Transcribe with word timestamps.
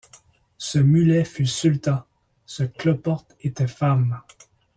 Ce 0.57 0.79
mulet 0.79 1.23
fut 1.23 1.45
sultan, 1.45 2.03
ce 2.47 2.63
cloporte 2.63 3.35
était 3.43 3.67
femme. 3.67 4.19